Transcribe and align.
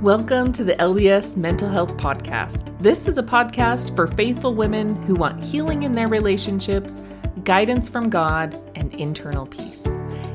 Welcome 0.00 0.52
to 0.52 0.64
the 0.64 0.72
LDS 0.76 1.36
Mental 1.36 1.68
Health 1.68 1.94
Podcast. 1.98 2.74
This 2.80 3.06
is 3.06 3.18
a 3.18 3.22
podcast 3.22 3.94
for 3.94 4.06
faithful 4.06 4.54
women 4.54 4.88
who 5.02 5.14
want 5.14 5.44
healing 5.44 5.82
in 5.82 5.92
their 5.92 6.08
relationships, 6.08 7.04
guidance 7.44 7.90
from 7.90 8.08
God, 8.08 8.58
and 8.74 8.94
internal 8.94 9.44
peace. 9.44 9.86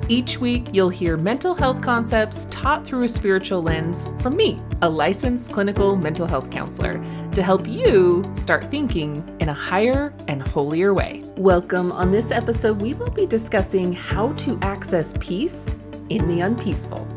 Each 0.08 0.40
week, 0.40 0.68
you'll 0.72 0.90
hear 0.90 1.18
mental 1.18 1.56
health 1.56 1.82
concepts 1.82 2.46
taught 2.52 2.86
through 2.86 3.06
a 3.06 3.10
spiritual 3.10 3.64
lens 3.64 4.08
from 4.20 4.36
me, 4.38 4.62
a 4.84 4.88
licensed 4.88 5.52
clinical 5.52 5.96
mental 5.96 6.28
health 6.28 6.52
counselor, 6.52 7.04
to 7.32 7.42
help 7.42 7.68
you 7.68 8.32
start 8.36 8.68
thinking 8.68 9.36
in 9.40 9.50
a 9.50 9.54
higher 9.54 10.14
and 10.28 10.48
holier 10.48 10.94
way. 10.94 11.24
Welcome. 11.38 11.92
On 11.92 12.12
this 12.12 12.30
episode, 12.30 12.84
we 12.84 12.94
will 12.94 13.10
be 13.10 13.26
discussing 13.26 13.94
how 13.94 14.34
to 14.34 14.60
access 14.62 15.16
peace 15.20 15.76
in 16.10 16.28
the 16.28 16.42
unpeaceful 16.42 17.08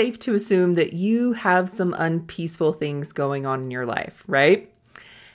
safe 0.00 0.18
to 0.18 0.32
assume 0.34 0.72
that 0.72 0.94
you 0.94 1.34
have 1.34 1.68
some 1.68 1.94
unpeaceful 1.98 2.72
things 2.72 3.12
going 3.12 3.44
on 3.44 3.60
in 3.60 3.70
your 3.70 3.84
life, 3.84 4.24
right? 4.26 4.72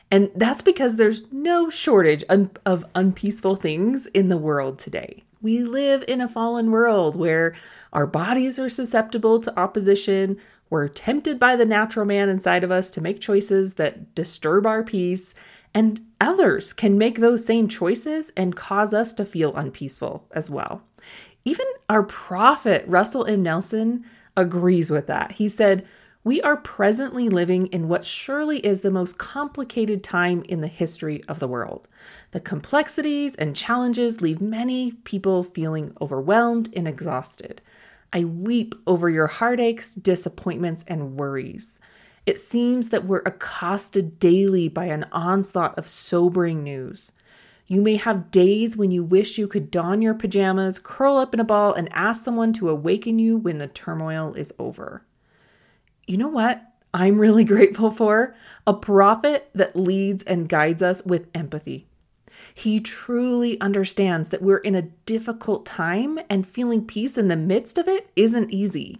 And 0.10 0.32
that's 0.36 0.64
because 0.64 0.96
there's 0.96 1.22
no 1.32 1.70
shortage 1.70 2.24
of 2.24 2.84
unpeaceful 2.96 3.58
things 3.58 4.08
in 4.08 4.30
the 4.30 4.40
world 4.40 4.80
today. 4.80 5.24
We 5.40 5.62
live 5.62 6.04
in 6.08 6.20
a 6.20 6.28
fallen 6.28 6.72
world 6.72 7.16
where 7.16 7.54
our 7.94 8.08
bodies 8.08 8.58
are 8.58 8.68
susceptible 8.70 9.40
to 9.42 9.60
opposition. 9.60 10.38
We're 10.72 10.88
tempted 10.88 11.38
by 11.38 11.56
the 11.56 11.68
natural 11.68 12.08
man 12.08 12.28
inside 12.28 12.64
of 12.64 12.72
us 12.72 12.90
to 12.92 13.02
make 13.02 13.22
choices 13.22 13.76
that 13.76 14.16
disturb 14.16 14.66
our 14.66 14.82
peace. 14.82 15.36
And 15.76 16.02
others 16.20 16.74
can 16.74 16.98
make 16.98 17.20
those 17.20 17.46
same 17.46 17.68
choices 17.68 18.32
and 18.36 18.56
cause 18.56 18.96
us 18.96 19.14
to 19.14 19.26
feel 19.26 19.56
unpeaceful 19.56 20.26
as 20.32 20.50
well. 20.50 20.82
Even 21.44 21.68
our 21.88 22.02
prophet, 22.02 22.84
Russell 22.88 23.28
M. 23.28 23.44
Nelson, 23.44 24.04
agrees 24.38 24.92
with 24.92 25.08
that. 25.08 25.34
He 25.34 25.48
said, 25.48 25.88
We 26.24 26.42
are 26.42 26.58
presently 26.58 27.30
living 27.30 27.68
in 27.68 27.88
what 27.88 28.06
surely 28.06 28.60
is 28.60 28.82
the 28.82 28.92
most 28.92 29.18
complicated 29.18 30.04
time 30.04 30.44
in 30.50 30.62
the 30.62 30.68
history 30.68 31.24
of 31.28 31.40
the 31.40 31.48
world. 31.48 31.88
The 32.32 32.40
complexities 32.40 33.36
and 33.36 33.56
challenges 33.56 34.22
leave 34.22 34.42
many 34.42 34.92
people 34.92 35.44
feeling 35.44 35.96
overwhelmed 36.02 36.70
and 36.76 36.88
exhausted. 36.88 37.62
I 38.14 38.24
weep 38.24 38.76
over 38.88 39.10
your 39.10 39.28
heartaches, 39.28 39.96
disappointments, 39.96 40.86
and 40.88 41.18
worries. 41.18 41.80
It 42.26 42.40
seems 42.40 42.90
that 42.90 43.06
we're 43.06 43.22
accosted 43.26 44.20
daily 44.20 44.68
by 44.68 44.86
an 44.86 45.06
onslaught 45.12 45.78
of 45.78 45.88
sobering 45.88 46.64
news. 46.64 47.12
You 47.68 47.82
may 47.82 47.96
have 47.96 48.30
days 48.30 48.78
when 48.78 48.92
you 48.92 49.04
wish 49.04 49.38
you 49.38 49.48
could 49.48 49.72
don 49.72 50.02
your 50.02 50.14
pajamas, 50.14 50.78
curl 50.78 51.18
up 51.18 51.34
in 51.34 51.40
a 51.40 51.44
ball, 51.46 51.74
and 51.74 51.92
ask 51.92 52.24
someone 52.24 52.54
to 52.54 52.70
awaken 52.70 53.18
you 53.18 53.38
when 53.38 53.58
the 53.58 53.68
turmoil 53.68 54.34
is 54.36 54.54
over. 54.60 55.04
You 56.06 56.18
know 56.18 56.28
what? 56.28 56.64
I'm 56.94 57.18
really 57.18 57.44
grateful 57.56 57.90
for 57.90 58.36
a 58.68 58.74
prophet 58.74 59.50
that 59.56 59.76
leads 59.76 60.24
and 60.24 60.48
guides 60.48 60.84
us 60.84 61.04
with 61.06 61.28
empathy. 61.34 61.88
He 62.54 62.80
truly 62.80 63.60
understands 63.62 64.30
that 64.30 64.42
we're 64.42 64.58
in 64.58 64.76
a 64.76 64.84
difficult 65.06 65.66
time 65.66 66.20
and 66.30 66.48
feeling 66.48 66.86
peace 66.86 67.18
in 67.18 67.30
the 67.30 67.36
midst 67.36 67.78
of 67.78 67.88
it 67.88 68.10
isn't 68.16 68.52
easy. 68.52 69.00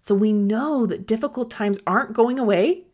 So 0.00 0.14
we 0.14 0.32
know 0.32 0.86
that 0.86 1.06
difficult 1.06 1.50
times 1.50 1.78
aren't 1.86 2.12
going 2.12 2.38
away. 2.38 2.84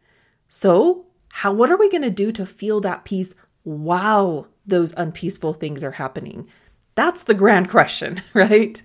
So, 0.48 1.06
how 1.32 1.52
what 1.52 1.70
are 1.70 1.76
we 1.76 1.90
going 1.90 2.02
to 2.02 2.10
do 2.10 2.32
to 2.32 2.46
feel 2.46 2.80
that 2.80 3.04
peace 3.04 3.34
while 3.62 4.48
those 4.66 4.94
unpeaceful 4.96 5.54
things 5.54 5.84
are 5.84 5.92
happening? 5.92 6.48
That's 6.94 7.22
the 7.22 7.34
grand 7.34 7.70
question, 7.70 8.22
right? 8.34 8.82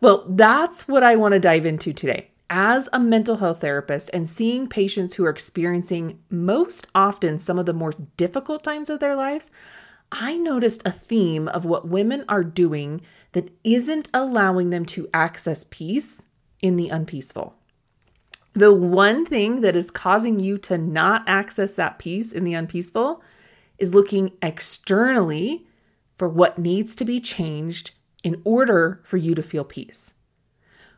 Well, 0.00 0.24
that's 0.28 0.86
what 0.86 1.02
I 1.02 1.16
want 1.16 1.32
to 1.32 1.40
dive 1.40 1.66
into 1.66 1.92
today. 1.92 2.30
As 2.50 2.88
a 2.92 3.00
mental 3.00 3.36
health 3.36 3.60
therapist 3.60 4.10
and 4.14 4.28
seeing 4.28 4.68
patients 4.68 5.14
who 5.14 5.24
are 5.24 5.30
experiencing 5.30 6.18
most 6.30 6.86
often 6.94 7.38
some 7.38 7.58
of 7.58 7.66
the 7.66 7.74
more 7.74 7.92
difficult 8.16 8.64
times 8.64 8.88
of 8.88 9.00
their 9.00 9.14
lives, 9.14 9.50
I 10.10 10.36
noticed 10.38 10.86
a 10.86 10.92
theme 10.92 11.48
of 11.48 11.66
what 11.66 11.88
women 11.88 12.24
are 12.28 12.44
doing 12.44 13.02
that 13.32 13.50
isn't 13.64 14.08
allowing 14.14 14.70
them 14.70 14.86
to 14.86 15.08
access 15.12 15.66
peace 15.68 16.26
in 16.62 16.76
the 16.76 16.88
unpeaceful. 16.88 17.54
The 18.54 18.72
one 18.72 19.26
thing 19.26 19.60
that 19.60 19.76
is 19.76 19.90
causing 19.90 20.40
you 20.40 20.58
to 20.58 20.78
not 20.78 21.24
access 21.26 21.74
that 21.74 21.98
peace 21.98 22.32
in 22.32 22.44
the 22.44 22.54
unpeaceful 22.54 23.22
is 23.78 23.94
looking 23.94 24.32
externally 24.42 25.66
for 26.16 26.28
what 26.28 26.58
needs 26.58 26.94
to 26.96 27.04
be 27.04 27.20
changed 27.20 27.92
in 28.24 28.40
order 28.44 29.00
for 29.04 29.16
you 29.16 29.34
to 29.34 29.42
feel 29.42 29.64
peace. 29.64 30.14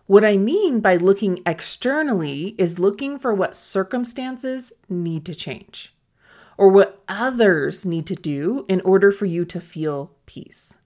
What 0.06 0.24
I 0.24 0.36
mean 0.36 0.80
by 0.80 0.96
looking 0.96 1.40
externally 1.46 2.56
is 2.58 2.80
looking 2.80 3.18
for 3.18 3.32
what 3.32 3.54
circumstances 3.54 4.72
need 4.88 5.24
to 5.26 5.34
change 5.34 5.94
or 6.58 6.68
what 6.68 7.02
others 7.08 7.86
need 7.86 8.06
to 8.06 8.14
do 8.14 8.64
in 8.68 8.80
order 8.80 9.12
for 9.12 9.26
you 9.26 9.44
to 9.44 9.60
feel 9.60 10.10
peace. 10.26 10.78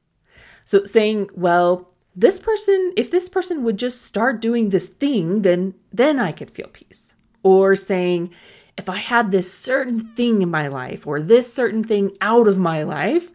So 0.65 0.85
saying, 0.85 1.31
well, 1.35 1.91
this 2.15 2.39
person, 2.39 2.93
if 2.97 3.11
this 3.11 3.29
person 3.29 3.65
would 3.65 3.79
just 3.79 4.03
start 4.03 4.41
doing 4.41 4.69
this 4.69 4.89
thing, 4.89 5.43
then 5.43 5.75
then 5.93 6.21
I 6.21 6.33
could 6.33 6.51
feel 6.51 6.69
peace. 6.69 7.15
Or 7.43 7.75
saying, 7.75 8.33
if 8.77 8.89
I 8.89 8.97
had 8.97 9.31
this 9.31 9.53
certain 9.53 10.01
thing 10.01 10.43
in 10.43 10.51
my 10.51 10.69
life 10.69 11.07
or 11.07 11.21
this 11.21 11.53
certain 11.53 11.85
thing 11.85 12.17
out 12.21 12.49
of 12.49 12.59
my 12.59 12.83
life, 12.83 13.31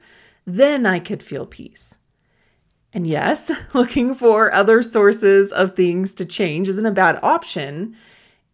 then 0.46 0.86
I 0.86 1.00
could 1.00 1.24
feel 1.24 1.46
peace. 1.46 1.98
And 2.92 3.06
yes, 3.06 3.52
looking 3.74 4.14
for 4.16 4.54
other 4.54 4.82
sources 4.82 5.52
of 5.52 5.76
things 5.76 6.14
to 6.16 6.26
change 6.26 6.68
isn't 6.68 6.86
a 6.86 6.92
bad 6.92 7.20
option. 7.22 7.96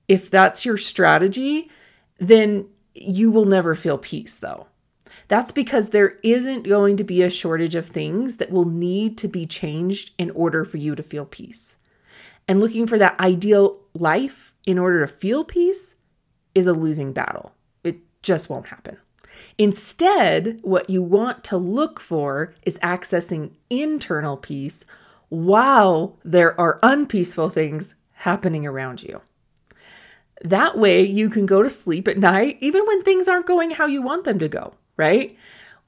If 0.07 0.29
that's 0.29 0.65
your 0.65 0.77
strategy, 0.77 1.69
then 2.19 2.67
you 2.93 3.31
will 3.31 3.45
never 3.45 3.75
feel 3.75 3.97
peace, 3.97 4.37
though. 4.37 4.67
That's 5.27 5.51
because 5.51 5.89
there 5.89 6.19
isn't 6.21 6.67
going 6.67 6.97
to 6.97 7.03
be 7.03 7.23
a 7.23 7.29
shortage 7.29 7.73
of 7.73 7.87
things 7.87 8.37
that 8.37 8.51
will 8.51 8.65
need 8.65 9.17
to 9.19 9.27
be 9.27 9.47
changed 9.47 10.11
in 10.19 10.29
order 10.31 10.63
for 10.63 10.77
you 10.77 10.93
to 10.93 11.01
feel 11.01 11.25
peace. 11.25 11.77
And 12.47 12.59
looking 12.59 12.85
for 12.85 12.99
that 12.99 13.19
ideal 13.19 13.81
life 13.95 14.53
in 14.67 14.77
order 14.77 15.01
to 15.01 15.07
feel 15.07 15.43
peace 15.43 15.95
is 16.55 16.65
a 16.65 16.73
losing 16.73 17.13
battle. 17.13 17.53
It 17.83 17.97
just 18.23 18.49
won't 18.49 18.67
happen. 18.67 18.97
Instead, 19.57 20.59
what 20.63 20.89
you 20.89 21.03
want 21.03 21.43
to 21.43 21.57
look 21.57 21.99
for 21.99 22.53
is 22.63 22.79
accessing 22.79 23.51
internal 23.69 24.37
peace 24.37 24.85
while 25.29 26.17
there 26.23 26.59
are 26.59 26.79
unpeaceful 26.81 27.49
things 27.49 27.95
happening 28.13 28.65
around 28.65 29.03
you. 29.03 29.21
That 30.43 30.77
way, 30.77 31.05
you 31.05 31.29
can 31.29 31.45
go 31.45 31.63
to 31.63 31.69
sleep 31.69 32.07
at 32.07 32.17
night 32.17 32.57
even 32.61 32.85
when 32.85 33.01
things 33.01 33.27
aren't 33.27 33.45
going 33.45 33.71
how 33.71 33.87
you 33.87 34.01
want 34.01 34.23
them 34.23 34.39
to 34.39 34.47
go, 34.47 34.73
right? 34.97 35.37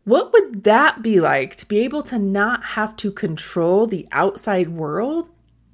What 0.04 0.32
would 0.32 0.64
that 0.64 1.02
be 1.02 1.20
like 1.20 1.58
to 1.58 1.66
be 1.66 1.80
able 1.80 2.04
to 2.04 2.18
not 2.18 2.64
have 2.64 2.96
to 2.98 3.12
control 3.12 3.88
the 3.88 4.08
outside 4.12 4.70
world 4.70 5.30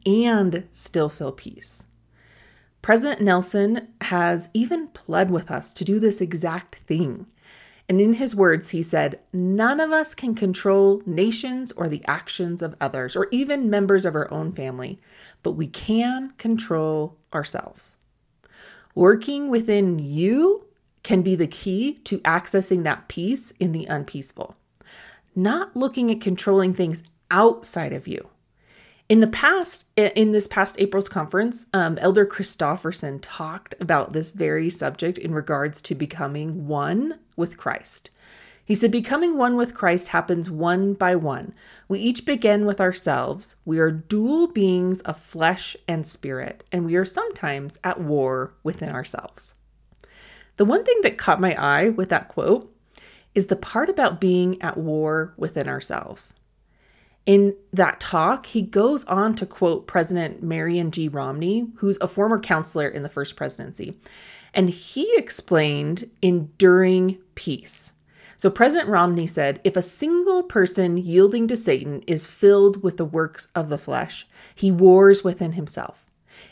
and 0.06 0.68
still 0.72 1.08
feel 1.08 1.32
peace? 1.32 1.86
President 2.84 3.22
Nelson 3.22 3.88
has 4.02 4.50
even 4.54 4.90
pled 4.90 5.32
with 5.32 5.50
us 5.50 5.72
to 5.72 5.86
do 5.86 6.00
this 6.00 6.20
exact 6.20 6.76
thing. 6.76 7.26
And 7.88 8.02
in 8.02 8.16
his 8.16 8.36
words, 8.36 8.72
he 8.72 8.84
said, 8.84 9.22
None 9.32 9.80
of 9.80 9.94
us 9.94 10.14
can 10.14 10.36
control 10.36 11.02
nations 11.06 11.72
or 11.72 11.88
the 11.88 12.04
actions 12.08 12.62
of 12.62 12.76
others, 12.82 13.16
or 13.16 13.30
even 13.32 13.70
members 13.70 14.06
of 14.06 14.16
our 14.16 14.32
own 14.34 14.52
family, 14.52 15.00
but 15.44 15.54
we 15.54 15.66
can 15.66 16.34
control 16.38 17.18
ourselves. 17.34 17.96
Working 18.96 19.50
within 19.50 19.98
you 19.98 20.66
can 21.04 21.22
be 21.22 21.36
the 21.36 21.48
key 21.48 21.94
to 22.04 22.20
accessing 22.20 22.84
that 22.84 23.08
peace 23.08 23.52
in 23.62 23.72
the 23.72 23.86
unpeaceful. 23.86 24.58
Not 25.38 25.74
looking 25.74 26.12
at 26.12 26.20
controlling 26.20 26.74
things 26.74 27.02
outside 27.32 27.94
of 27.94 28.10
you. 28.10 28.28
In 29.10 29.20
the 29.20 29.28
past, 29.28 29.86
in 29.98 30.32
this 30.32 30.48
past 30.48 30.78
April's 30.80 31.10
conference, 31.10 31.68
um, 31.74 31.98
Elder 31.98 32.26
Christofferson 32.26 33.20
talked 33.22 33.76
about 33.82 34.14
this 34.14 34.32
very 34.32 34.70
subject 34.70 35.18
in 35.18 35.34
regards 35.34 35.82
to 35.84 35.96
becoming 35.96 36.68
one 36.68 37.20
with 37.36 37.58
Christ. 37.58 38.12
He 38.66 38.74
said, 38.74 38.92
Becoming 38.92 39.38
one 39.38 39.58
with 39.58 39.76
Christ 39.76 40.08
happens 40.10 40.50
one 40.50 40.94
by 40.94 41.18
one. 41.18 41.54
We 41.90 42.00
each 42.00 42.26
begin 42.26 42.66
with 42.66 42.80
ourselves. 42.80 43.58
We 43.66 43.78
are 43.80 43.92
dual 43.92 44.48
beings 44.48 45.02
of 45.02 45.20
flesh 45.20 45.76
and 45.86 46.08
spirit, 46.08 46.64
and 46.72 46.86
we 46.86 46.96
are 46.96 47.04
sometimes 47.04 47.78
at 47.84 48.00
war 48.00 48.54
within 48.64 48.90
ourselves. 48.90 49.56
The 50.56 50.66
one 50.66 50.86
thing 50.86 51.00
that 51.04 51.18
caught 51.18 51.42
my 51.42 51.56
eye 51.62 51.90
with 51.90 52.08
that 52.10 52.30
quote 52.30 52.74
is 53.36 53.48
the 53.48 53.58
part 53.58 53.90
about 53.90 54.22
being 54.22 54.62
at 54.62 54.78
war 54.78 55.34
within 55.36 55.68
ourselves. 55.68 56.36
In 57.26 57.56
that 57.72 58.00
talk, 58.00 58.48
he 58.48 58.62
goes 58.62 59.06
on 59.06 59.36
to 59.36 59.46
quote 59.46 59.88
President 59.88 60.44
Marion 60.44 60.92
G. 60.92 61.08
Romney, 61.08 61.68
who's 61.78 61.98
a 62.02 62.08
former 62.08 62.40
counselor 62.40 62.88
in 62.88 63.04
the 63.04 63.10
first 63.10 63.36
presidency. 63.36 63.98
And 64.54 64.70
he 64.70 65.16
explained 65.18 66.10
enduring 66.22 67.18
peace. 67.36 67.94
So 68.36 68.50
President 68.50 68.90
Romney 68.90 69.26
said 69.26 69.62
if 69.64 69.78
a 69.78 69.82
single 69.82 70.44
person 70.44 70.98
yielding 70.98 71.48
to 71.48 71.56
Satan 71.56 72.02
is 72.08 72.28
filled 72.28 72.84
with 72.84 72.98
the 72.98 73.06
works 73.06 73.48
of 73.56 73.70
the 73.70 73.78
flesh, 73.78 74.28
he 74.54 74.70
wars 74.70 75.24
within 75.24 75.54
himself. 75.54 76.06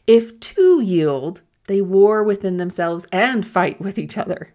If 0.08 0.40
two 0.40 0.82
yield, 0.82 1.42
they 1.68 1.82
war 1.82 2.24
within 2.24 2.58
themselves 2.58 3.08
and 3.12 3.46
fight 3.46 3.82
with 3.82 4.00
each 4.00 4.18
other. 4.18 4.54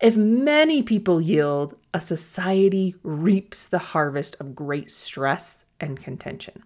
If 0.00 0.16
many 0.16 0.82
people 0.82 1.20
yield, 1.20 1.74
a 1.94 2.00
society 2.00 2.94
reaps 3.02 3.66
the 3.66 3.78
harvest 3.78 4.36
of 4.40 4.54
great 4.54 4.90
stress 4.90 5.66
and 5.80 6.02
contention. 6.02 6.62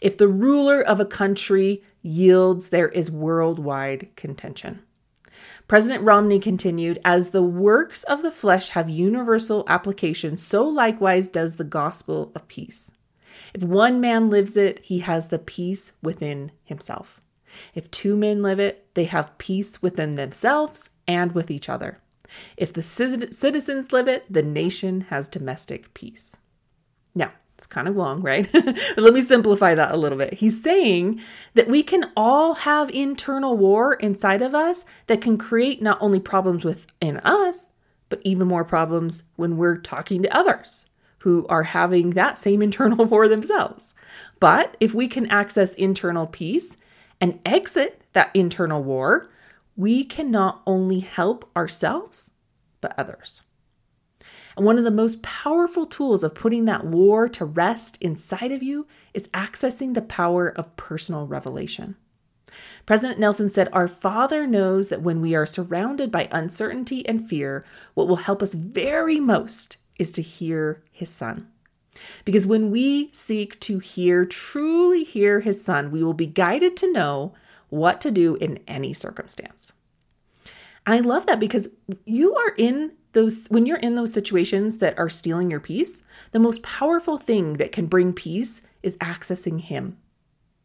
If 0.00 0.16
the 0.16 0.28
ruler 0.28 0.80
of 0.80 1.00
a 1.00 1.06
country 1.06 1.82
yields, 2.02 2.68
there 2.68 2.88
is 2.88 3.10
worldwide 3.10 4.14
contention. 4.16 4.82
President 5.68 6.04
Romney 6.04 6.38
continued 6.38 6.98
As 7.04 7.30
the 7.30 7.42
works 7.42 8.04
of 8.04 8.22
the 8.22 8.30
flesh 8.30 8.70
have 8.70 8.88
universal 8.88 9.64
application, 9.66 10.36
so 10.36 10.66
likewise 10.66 11.28
does 11.28 11.56
the 11.56 11.64
gospel 11.64 12.30
of 12.34 12.48
peace. 12.48 12.92
If 13.52 13.62
one 13.62 14.00
man 14.00 14.30
lives 14.30 14.56
it, 14.56 14.84
he 14.84 15.00
has 15.00 15.28
the 15.28 15.38
peace 15.38 15.92
within 16.02 16.52
himself. 16.64 17.20
If 17.74 17.90
two 17.90 18.16
men 18.16 18.42
live 18.42 18.60
it, 18.60 18.86
they 18.94 19.04
have 19.04 19.36
peace 19.38 19.82
within 19.82 20.14
themselves 20.14 20.90
and 21.06 21.32
with 21.32 21.50
each 21.50 21.68
other. 21.68 21.98
If 22.56 22.72
the 22.72 22.82
citizens 22.82 23.92
live 23.92 24.08
it, 24.08 24.24
the 24.30 24.42
nation 24.42 25.02
has 25.02 25.28
domestic 25.28 25.92
peace. 25.94 26.36
Now, 27.14 27.32
it's 27.56 27.66
kind 27.66 27.88
of 27.88 27.96
long, 27.96 28.20
right? 28.20 28.48
Let 28.96 29.14
me 29.14 29.22
simplify 29.22 29.74
that 29.74 29.94
a 29.94 29.96
little 29.96 30.18
bit. 30.18 30.34
He's 30.34 30.62
saying 30.62 31.20
that 31.54 31.68
we 31.68 31.82
can 31.82 32.12
all 32.14 32.54
have 32.54 32.90
internal 32.90 33.56
war 33.56 33.94
inside 33.94 34.42
of 34.42 34.54
us 34.54 34.84
that 35.06 35.22
can 35.22 35.38
create 35.38 35.80
not 35.80 35.96
only 36.02 36.20
problems 36.20 36.64
within 36.64 37.16
us, 37.18 37.70
but 38.08 38.20
even 38.24 38.46
more 38.46 38.64
problems 38.64 39.24
when 39.36 39.56
we're 39.56 39.78
talking 39.78 40.22
to 40.22 40.36
others 40.36 40.86
who 41.20 41.46
are 41.48 41.62
having 41.62 42.10
that 42.10 42.38
same 42.38 42.60
internal 42.68 43.04
war 43.06 43.26
themselves. 43.26 43.94
But 44.38 44.76
if 44.80 44.92
we 44.94 45.08
can 45.08 45.26
access 45.30 45.74
internal 45.74 46.26
peace 46.26 46.76
and 47.20 47.40
exit 47.46 48.02
that 48.12 48.30
internal 48.34 48.82
war, 48.82 49.30
we 49.76 50.04
can 50.04 50.30
not 50.30 50.62
only 50.66 51.00
help 51.00 51.50
ourselves, 51.56 52.30
but 52.80 52.94
others. 52.98 53.42
And 54.56 54.64
one 54.64 54.78
of 54.78 54.84
the 54.84 54.90
most 54.90 55.22
powerful 55.22 55.86
tools 55.86 56.24
of 56.24 56.34
putting 56.34 56.64
that 56.64 56.86
war 56.86 57.28
to 57.28 57.44
rest 57.44 57.98
inside 58.00 58.52
of 58.52 58.62
you 58.62 58.86
is 59.12 59.28
accessing 59.28 59.92
the 59.92 60.02
power 60.02 60.48
of 60.48 60.76
personal 60.76 61.26
revelation. 61.26 61.96
President 62.86 63.18
Nelson 63.18 63.50
said, 63.50 63.68
Our 63.72 63.88
Father 63.88 64.46
knows 64.46 64.88
that 64.88 65.02
when 65.02 65.20
we 65.20 65.34
are 65.34 65.44
surrounded 65.44 66.10
by 66.10 66.28
uncertainty 66.32 67.06
and 67.06 67.26
fear, 67.28 67.64
what 67.94 68.08
will 68.08 68.16
help 68.16 68.42
us 68.42 68.54
very 68.54 69.20
most 69.20 69.76
is 69.98 70.12
to 70.12 70.22
hear 70.22 70.82
His 70.90 71.10
Son. 71.10 71.48
Because 72.24 72.46
when 72.46 72.70
we 72.70 73.08
seek 73.12 73.58
to 73.60 73.78
hear, 73.78 74.24
truly 74.24 75.04
hear 75.04 75.40
His 75.40 75.62
Son, 75.62 75.90
we 75.90 76.02
will 76.02 76.14
be 76.14 76.26
guided 76.26 76.76
to 76.78 76.92
know 76.92 77.34
what 77.68 78.00
to 78.02 78.10
do 78.10 78.36
in 78.36 78.58
any 78.66 78.92
circumstance. 78.92 79.72
And 80.86 80.94
I 80.94 81.00
love 81.00 81.26
that 81.26 81.40
because 81.40 81.68
you 82.04 82.34
are 82.34 82.54
in 82.56 82.92
those 83.12 83.46
when 83.48 83.66
you're 83.66 83.78
in 83.78 83.94
those 83.94 84.12
situations 84.12 84.78
that 84.78 84.98
are 84.98 85.08
stealing 85.08 85.50
your 85.50 85.60
peace, 85.60 86.02
the 86.32 86.38
most 86.38 86.62
powerful 86.62 87.18
thing 87.18 87.54
that 87.54 87.72
can 87.72 87.86
bring 87.86 88.12
peace 88.12 88.62
is 88.82 88.96
accessing 88.98 89.60
him, 89.60 89.96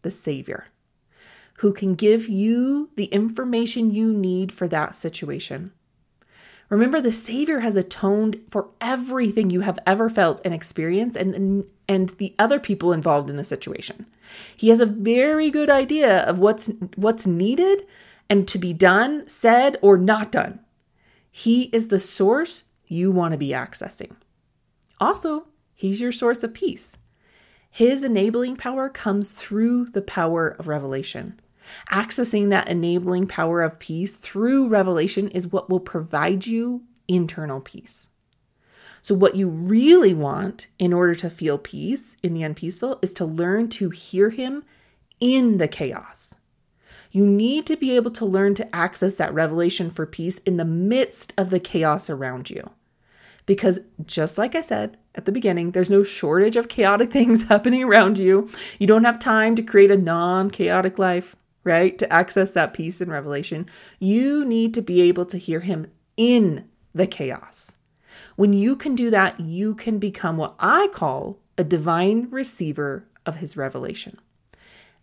the 0.02 0.12
savior, 0.12 0.68
who 1.60 1.74
can 1.74 1.96
give 1.96 2.28
you 2.28 2.90
the 2.98 3.06
information 3.06 3.92
you 3.92 4.14
need 4.14 4.52
for 4.52 4.68
that 4.68 4.96
situation. 4.96 5.72
Remember 6.70 7.02
the 7.02 7.12
savior 7.12 7.60
has 7.60 7.76
atoned 7.76 8.40
for 8.50 8.70
everything 8.80 9.50
you 9.50 9.62
have 9.62 9.80
ever 9.86 10.10
felt 10.10 10.40
and 10.46 10.54
experienced 10.54 11.18
and 11.18 11.66
and 11.92 12.10
the 12.10 12.34
other 12.40 12.60
people 12.60 12.94
involved 12.94 13.30
in 13.30 13.38
the 13.38 13.44
situation. 13.44 14.06
He 14.56 14.70
has 14.70 14.80
a 14.80 14.86
very 14.86 15.50
good 15.50 15.70
idea 15.70 16.22
of 16.24 16.40
what's 16.40 16.70
what's 16.96 17.28
needed 17.28 17.86
and 18.30 18.48
to 18.48 18.58
be 18.58 18.74
done, 18.74 19.28
said 19.28 19.78
or 19.82 19.98
not 19.98 20.32
done 20.32 20.60
he 21.32 21.64
is 21.72 21.88
the 21.88 22.00
source 22.00 22.66
you 22.88 23.12
want 23.12 23.32
to 23.32 23.38
be 23.38 23.50
accessing. 23.50 24.12
Also, 25.00 25.48
he's 25.74 26.02
your 26.02 26.12
source 26.12 26.44
of 26.44 26.54
peace. 26.54 26.98
His 27.70 28.04
enabling 28.04 28.58
power 28.58 28.90
comes 28.90 29.32
through 29.32 29.86
the 29.86 30.02
power 30.02 30.50
of 30.60 30.68
revelation. 30.68 31.40
Accessing 31.90 32.50
that 32.50 32.68
enabling 32.68 33.28
power 33.28 33.62
of 33.62 33.80
peace 33.80 34.14
through 34.14 34.68
revelation 34.68 35.30
is 35.30 35.48
what 35.48 35.70
will 35.70 35.80
provide 35.80 36.46
you 36.46 36.84
internal 37.08 37.62
peace. 37.62 38.10
So, 39.02 39.16
what 39.16 39.36
you 39.36 39.50
really 39.50 40.14
want 40.14 40.68
in 40.78 40.94
order 40.94 41.16
to 41.16 41.30
feel 41.30 41.58
peace 41.58 42.18
in 42.22 42.34
the 42.34 42.44
unpeaceful 42.44 43.00
is 43.02 43.14
to 43.16 43.26
learn 43.26 43.68
to 43.70 43.90
hear 43.90 44.30
Him 44.30 44.64
in 45.20 45.58
the 45.58 45.68
chaos. 45.68 46.36
You 47.12 47.26
need 47.26 47.66
to 47.66 47.76
be 47.76 47.96
able 47.96 48.12
to 48.12 48.26
learn 48.26 48.56
to 48.56 48.76
access 48.76 49.16
that 49.16 49.34
revelation 49.34 49.90
for 49.90 50.06
peace 50.06 50.40
in 50.40 50.58
the 50.58 50.66
midst 50.66 51.34
of 51.38 51.50
the 51.50 51.60
chaos 51.60 52.10
around 52.10 52.50
you. 52.50 52.70
Because 53.46 53.80
just 54.06 54.38
like 54.38 54.56
I 54.56 54.62
said 54.62 54.98
at 55.16 55.26
the 55.26 55.32
beginning, 55.32 55.72
there's 55.72 55.90
no 55.90 56.04
shortage 56.04 56.56
of 56.56 56.70
chaotic 56.70 57.12
things 57.14 57.44
happening 57.44 57.84
around 57.84 58.18
you. 58.18 58.50
You 58.80 58.88
don't 58.88 59.04
have 59.04 59.20
time 59.20 59.56
to 59.56 59.64
create 59.64 59.92
a 59.92 59.98
non 59.98 60.52
chaotic 60.52 60.98
life, 60.98 61.36
right? 61.64 61.98
To 61.98 62.12
access 62.12 62.52
that 62.52 62.74
peace 62.74 63.02
and 63.02 63.12
revelation. 63.12 63.68
You 64.00 64.46
need 64.46 64.74
to 64.76 64.82
be 64.82 65.02
able 65.02 65.26
to 65.26 65.38
hear 65.38 65.60
Him 65.62 65.88
in 66.16 66.66
the 66.94 67.08
chaos. 67.08 67.78
When 68.36 68.54
you 68.54 68.76
can 68.76 68.96
do 68.96 69.10
that, 69.10 69.40
you 69.40 69.76
can 69.76 70.00
become 70.00 70.38
what 70.38 70.56
I 70.60 70.88
call 70.88 71.40
a 71.58 71.64
divine 71.64 72.30
receiver 72.30 73.08
of 73.26 73.38
His 73.38 73.58
revelation. 73.58 74.18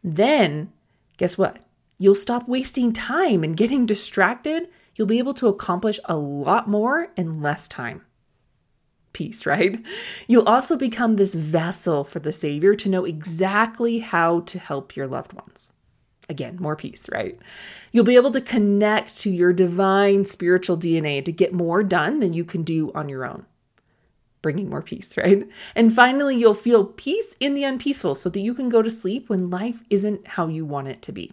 Then, 0.02 0.72
guess 1.16 1.36
what? 1.36 1.58
You'll 1.98 2.14
stop 2.14 2.48
wasting 2.48 2.92
time 2.92 3.42
and 3.42 3.56
getting 3.56 3.86
distracted. 3.86 4.69
You'll 4.94 5.06
be 5.06 5.19
able 5.19 5.34
to 5.34 5.48
accomplish 5.48 5.98
a 6.04 6.16
lot 6.16 6.69
more 6.69 7.08
in 7.16 7.42
less 7.42 7.69
time. 7.69 8.02
Peace, 9.12 9.46
right? 9.46 9.80
You'll 10.26 10.48
also 10.48 10.76
become 10.76 11.16
this 11.16 11.34
vessel 11.34 12.04
for 12.04 12.20
the 12.20 12.32
Savior 12.32 12.75
to 12.76 12.88
know 12.88 13.04
exactly 13.04 13.98
how 13.98 14.40
to 14.40 14.58
help 14.58 14.94
your 14.94 15.08
loved 15.08 15.32
ones. 15.32 15.72
Again, 16.28 16.58
more 16.60 16.76
peace, 16.76 17.08
right? 17.10 17.38
You'll 17.90 18.04
be 18.04 18.16
able 18.16 18.32
to 18.32 18.40
connect 18.40 19.19
to 19.20 19.30
your 19.30 19.52
divine 19.52 20.25
spiritual 20.25 20.76
DNA 20.76 21.25
to 21.25 21.32
get 21.32 21.54
more 21.54 21.82
done 21.82 22.20
than 22.20 22.34
you 22.34 22.44
can 22.44 22.62
do 22.62 22.92
on 22.94 23.08
your 23.08 23.25
own 23.25 23.46
bringing 24.42 24.70
more 24.70 24.82
peace, 24.82 25.16
right? 25.19 25.48
And 25.75 25.92
finally, 25.92 26.36
you'll 26.36 26.54
feel 26.54 26.84
peace 26.84 27.34
in 27.40 27.54
the 27.54 27.64
unpeaceful 27.64 28.14
so 28.14 28.28
that 28.30 28.40
you 28.40 28.54
can 28.54 28.69
go 28.69 28.82
to 28.82 28.90
sleep 28.90 29.28
when 29.28 29.50
life 29.50 29.82
isn't 29.90 30.26
how 30.26 30.47
you 30.49 30.64
want 30.64 30.88
it 30.88 31.02
to 31.02 31.12
be. 31.12 31.32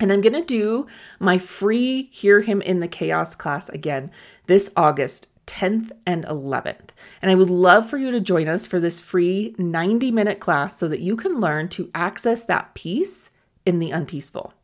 And 0.00 0.12
I'm 0.12 0.20
going 0.20 0.34
to 0.34 0.44
do 0.44 0.86
my 1.20 1.38
free 1.38 2.08
Hear 2.12 2.40
Him 2.40 2.60
in 2.60 2.80
the 2.80 2.88
Chaos 2.88 3.34
class 3.34 3.68
again 3.68 4.10
this 4.46 4.70
August 4.76 5.28
10th 5.46 5.92
and 6.04 6.24
11th. 6.24 6.90
And 7.22 7.30
I 7.30 7.34
would 7.34 7.50
love 7.50 7.88
for 7.88 7.96
you 7.96 8.10
to 8.10 8.20
join 8.20 8.48
us 8.48 8.66
for 8.66 8.80
this 8.80 9.00
free 9.00 9.54
90 9.56 10.10
minute 10.10 10.40
class 10.40 10.76
so 10.76 10.88
that 10.88 11.00
you 11.00 11.16
can 11.16 11.38
learn 11.38 11.68
to 11.70 11.90
access 11.94 12.44
that 12.44 12.74
peace 12.74 13.30
in 13.66 13.78
the 13.78 13.90
unpeaceful. 13.90 14.54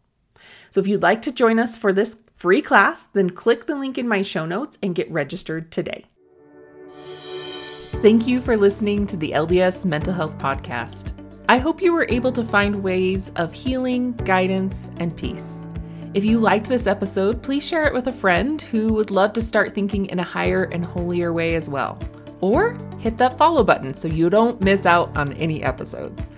So 0.71 0.81
if 0.81 0.87
you'd 0.87 1.03
like 1.03 1.23
to 1.23 1.33
join 1.33 1.59
us 1.59 1.77
for 1.77 1.93
this 1.93 2.19
free 2.37 2.63
class, 2.63 3.05
then 3.05 3.31
click 3.31 3.67
the 3.67 3.75
link 3.75 3.99
in 3.99 4.09
my 4.09 4.23
show 4.23 4.47
notes 4.47 4.79
and 4.83 4.95
get 4.95 5.11
registered 5.11 5.71
today. 5.71 6.07
Thank 6.91 8.27
you 8.27 8.41
for 8.41 8.57
listening 8.57 9.07
to 9.09 9.17
the 9.17 9.33
LDS 9.33 9.85
Mental 9.85 10.15
Health 10.15 10.39
Podcast. 10.39 11.13
I 11.49 11.59
hope 11.59 11.83
you 11.83 11.93
were 11.93 12.07
able 12.09 12.33
to 12.33 12.45
find 12.45 12.83
ways 12.83 13.31
of 13.37 13.53
healing, 13.53 14.13
guidance, 14.13 14.91
and 14.99 15.15
peace. 15.15 15.67
If 16.15 16.25
you 16.25 16.39
liked 16.39 16.69
this 16.69 16.87
episode, 16.87 17.43
please 17.43 17.67
share 17.67 17.87
it 17.87 17.93
with 17.93 18.07
a 18.07 18.13
friend 18.13 18.63
who 18.63 18.93
would 18.95 19.11
love 19.11 19.33
to 19.35 19.43
start 19.43 19.75
thinking 19.75 20.07
in 20.07 20.19
a 20.19 20.25
higher 20.25 20.65
and 20.65 20.85
holier 20.85 21.33
way 21.33 21.55
as 21.57 21.69
well. 21.69 21.99
Or 22.41 22.77
hit 22.99 23.19
that 23.19 23.37
follow 23.37 23.63
button 23.65 23.95
so 23.95 24.09
you 24.09 24.31
don't 24.31 24.61
miss 24.61 24.87
out 24.87 25.17
on 25.17 25.33
any 25.35 25.63
episodes. 25.63 26.31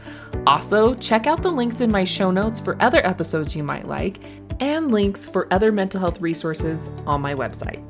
Also, 0.47 0.95
check 0.95 1.27
out 1.27 1.43
the 1.43 1.51
links 1.51 1.81
in 1.81 1.91
my 1.91 2.05
show 2.05 2.31
notes 2.31 2.59
for 2.59 2.81
other 2.83 3.05
episodes 3.07 3.55
you 3.55 3.63
might 3.63 3.87
like 3.87 4.19
and 4.61 4.91
links 4.91 5.29
for 5.29 5.47
other 5.53 5.73
mental 5.73 6.01
health 6.01 6.21
resources 6.21 6.91
on 7.07 7.21
my 7.21 7.35
website. 7.35 7.83